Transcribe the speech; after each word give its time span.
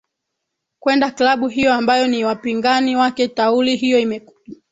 kwenda 0.79 1.11
klabu 1.11 1.47
hiyo 1.47 1.73
ambayo 1.73 2.07
ni 2.07 2.23
wapingani 2.25 2.95
wake 2.95 3.27
tauli 3.27 3.75
hiyo 3.75 3.99
imekuja 3.99 4.55